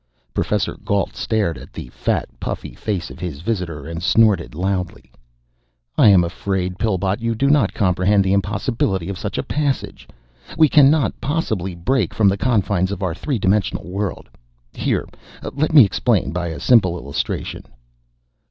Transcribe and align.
Professor 0.33 0.77
Gault 0.83 1.15
stared 1.15 1.59
at 1.59 1.73
the 1.73 1.89
fat, 1.89 2.27
puffy 2.39 2.73
face 2.73 3.11
of 3.11 3.19
his 3.19 3.41
visitor, 3.41 3.85
and 3.85 4.01
snorted 4.01 4.55
loudly. 4.55 5.11
"I 5.95 6.07
am 6.09 6.23
afraid, 6.23 6.79
Pillbot, 6.79 7.21
you 7.21 7.35
do 7.35 7.51
not 7.51 7.75
comprehend 7.75 8.23
the 8.23 8.33
impossibility 8.33 9.09
of 9.09 9.19
such 9.19 9.37
a 9.37 9.43
passage. 9.43 10.07
We 10.57 10.69
can 10.69 10.89
not 10.89 11.21
possibly 11.21 11.75
break 11.75 12.15
from 12.15 12.29
the 12.29 12.35
confines 12.37 12.91
of 12.91 13.03
our 13.03 13.13
three 13.13 13.37
dimensional 13.37 13.87
world. 13.87 14.27
Here, 14.73 15.07
let 15.53 15.71
me 15.71 15.85
explain 15.85 16.31
by 16.31 16.47
a 16.47 16.59
simple 16.59 16.97
illustration." 16.97 17.63